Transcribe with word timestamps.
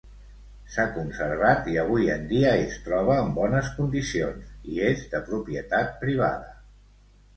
S'ha 0.75 0.83
conservat 0.95 1.67
i 1.73 1.75
avui 1.81 2.07
en 2.15 2.25
dia 2.31 2.55
es 2.63 2.79
troba 2.87 3.19
en 3.25 3.29
bones 3.37 3.69
condicions, 3.77 4.49
i 4.77 4.83
és 4.89 5.05
de 5.13 5.23
propietat 5.29 5.97
privada. 6.07 6.57